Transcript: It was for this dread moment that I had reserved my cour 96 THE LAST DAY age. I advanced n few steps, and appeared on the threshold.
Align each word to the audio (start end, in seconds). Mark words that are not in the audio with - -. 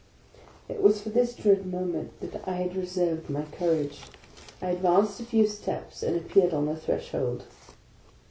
It 0.67 0.81
was 0.81 0.99
for 0.99 1.09
this 1.09 1.35
dread 1.35 1.67
moment 1.71 2.21
that 2.21 2.47
I 2.47 2.53
had 2.55 2.75
reserved 2.75 3.29
my 3.29 3.43
cour 3.43 3.75
96 3.75 3.75
THE 3.77 3.83
LAST 3.83 4.11
DAY 4.11 4.15
age. 4.15 4.55
I 4.59 4.69
advanced 4.75 5.19
n 5.19 5.25
few 5.27 5.47
steps, 5.47 6.01
and 6.01 6.15
appeared 6.17 6.55
on 6.55 6.65
the 6.65 6.75
threshold. 6.75 7.43